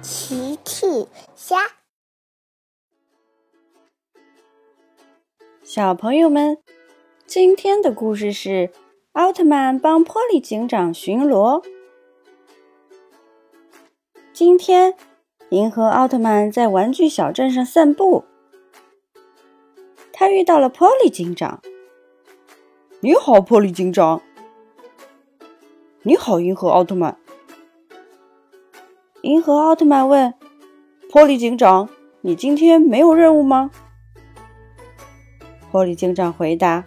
[0.00, 1.56] 奇趣虾，
[5.64, 6.58] 小朋友们，
[7.26, 8.70] 今天的故事是
[9.12, 11.64] 奥特曼帮波利警长巡逻。
[14.32, 14.94] 今天，
[15.50, 18.24] 银河奥特曼在玩具小镇上散步，
[20.12, 21.60] 他遇到了波利警长。
[23.00, 24.22] 你好，波利警长。
[26.02, 27.18] 你好，银河奥特曼。
[29.22, 30.32] 银河奥特曼问
[31.10, 31.88] ：“波利警长，
[32.20, 33.68] 你今天没有任务吗？”
[35.72, 36.84] 波利警长回答：“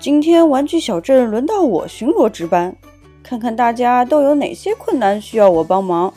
[0.00, 2.74] 今天玩具小镇轮到我巡逻值班，
[3.22, 6.14] 看看大家都有哪些困难需要我帮忙。”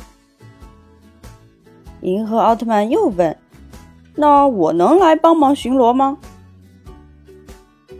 [2.00, 3.38] 银河奥特曼又问
[4.16, 6.18] ：“那我能来帮忙巡逻吗？”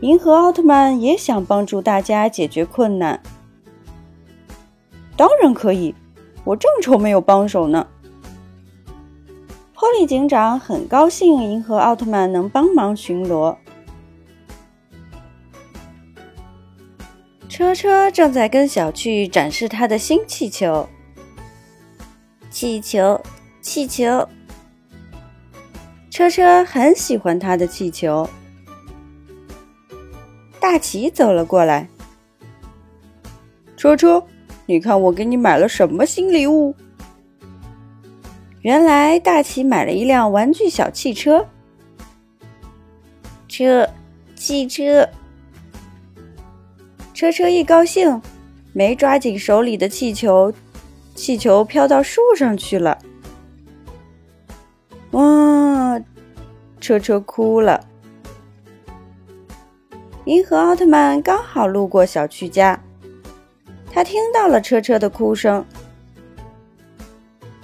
[0.00, 3.20] 银河奥特曼也想帮助大家解决困难。
[5.14, 5.94] 当然可以。
[6.44, 7.86] 我正愁没有帮手呢。
[9.72, 13.54] 波利警长很高兴，银河奥特曼能帮忙巡逻。
[17.50, 20.88] 车车正在跟小趣展示他的新气球。
[22.50, 23.20] 气球，
[23.60, 24.26] 气球。
[26.10, 28.28] 车车很喜欢他的气球。
[30.58, 31.88] 大奇走了过来，
[33.76, 34.24] 车车。
[34.66, 36.74] 你看，我给你买了什么新礼物？
[38.62, 41.46] 原来大奇买了一辆玩具小汽车。
[43.46, 43.88] 车，
[44.34, 45.06] 汽车，
[47.12, 48.20] 车车一高兴，
[48.72, 50.52] 没抓紧手里的气球，
[51.14, 52.98] 气球飘到树上去了。
[55.10, 56.00] 哇！
[56.80, 57.86] 车车哭了。
[60.24, 62.82] 银河奥特曼刚好路过小区家。
[63.94, 65.64] 他听到了车车的哭声。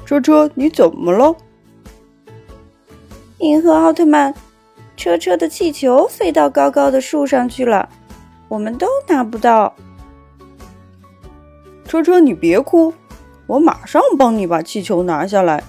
[0.07, 1.35] 车车，你怎么了？
[3.39, 4.33] 银河奥特曼，
[4.97, 7.89] 车车的气球飞到高高的树上去了，
[8.47, 9.75] 我们都拿不到。
[11.85, 12.95] 车车，你别哭，
[13.49, 15.61] 我马上帮你把气球拿下来。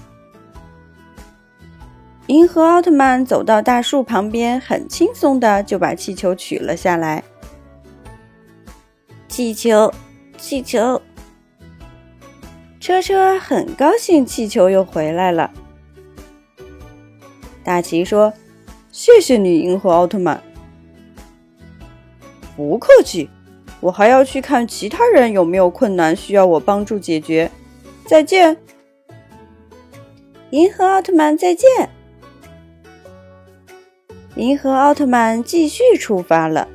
[2.28, 7.24] 银河奥特曼走到大树旁边，很轻松的就把气球取了下来。
[9.26, 9.92] 气球。
[10.42, 11.00] 气球，
[12.80, 15.52] 车车很高兴，气球又回来了。
[17.62, 18.32] 大奇说
[18.90, 20.42] ：“谢谢你，银河奥特曼。”
[22.56, 23.30] 不客气，
[23.80, 27.48] 我还要去看其他人有没有困难需要我帮助解决。
[28.04, 28.56] 再见，
[30.50, 31.88] 银河奥特曼，再见。
[34.34, 36.66] 银河奥特曼继续出发了。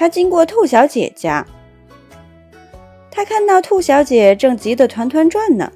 [0.00, 1.46] 他经过兔小姐家，
[3.10, 5.70] 他看到兔小姐正急得团团转呢。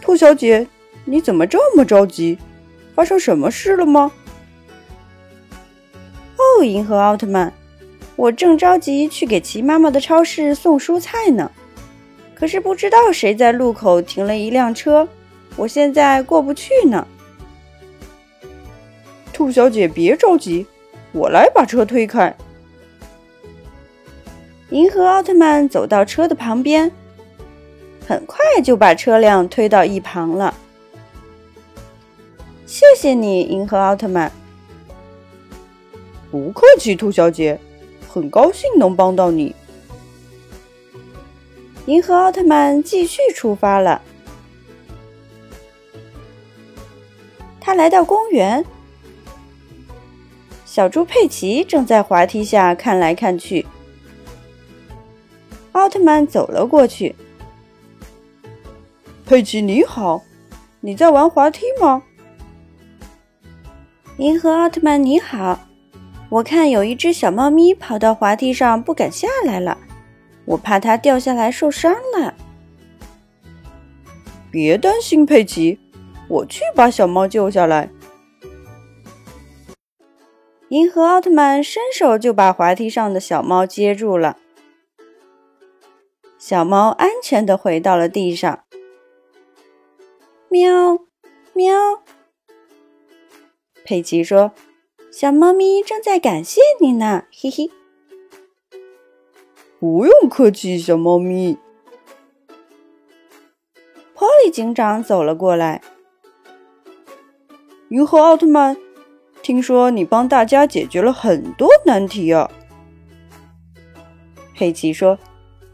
[0.00, 0.66] 兔小姐，
[1.04, 2.38] 你怎么这么着急？
[2.94, 4.10] 发生什么事了吗？
[6.38, 7.52] 哦，银河奥特曼，
[8.16, 11.52] 我正着急去给齐妈妈的超市送蔬菜呢，
[12.34, 15.06] 可是不知道谁在路口停了一辆车，
[15.54, 17.06] 我现在过不去呢。
[19.34, 20.66] 兔小姐，别着急。
[21.16, 22.36] 我来把车推开。
[24.68, 26.92] 银河奥特曼走到车的旁边，
[28.06, 30.54] 很快就把车辆推到一旁了。
[32.66, 34.30] 谢谢你，银河奥特曼。
[36.30, 37.58] 不客气，兔小姐，
[38.06, 39.54] 很高兴能帮到你。
[41.86, 44.02] 银河奥特曼继续出发了。
[47.58, 48.62] 他来到公园。
[50.76, 53.64] 小猪佩奇正在滑梯下看来看去，
[55.72, 57.16] 奥特曼走了过去。
[59.24, 60.22] 佩奇你好，
[60.80, 62.02] 你在玩滑梯吗？
[64.18, 65.58] 银河奥特曼你好，
[66.28, 69.78] 我看有一只小猫咪跑到滑梯上不敢下来了，
[70.44, 72.34] 我怕它掉下来受伤了。
[74.50, 75.80] 别担心，佩奇，
[76.28, 77.88] 我去把小猫救下来。
[80.68, 84.36] 银河奥特曼伸手就把滑梯上的小猫接住了，
[86.38, 88.64] 小猫安全的回到了地上。
[90.48, 90.98] 喵，
[91.52, 92.02] 喵。
[93.84, 94.50] 佩奇说
[95.12, 97.70] ：“小猫咪正在感谢你呢，嘿嘿。”
[99.78, 101.56] 不用客气，小猫咪。
[104.14, 105.80] 波利警长走了过来，
[107.90, 108.76] 银河奥特曼。
[109.46, 112.50] 听说你帮大家解决了很多难题啊！
[114.52, 115.16] 佩奇说：“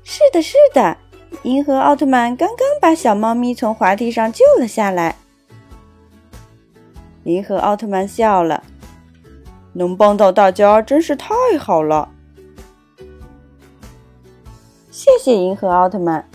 [0.04, 0.98] 是的，是的，
[1.44, 5.16] 银河奥特曼刚刚把小猫咪从滑梯上救了下来。
[7.24, 8.62] 银河奥特曼笑了，
[9.72, 12.10] 能帮到大家真是太好了。
[14.90, 16.28] 谢谢银河奥特曼。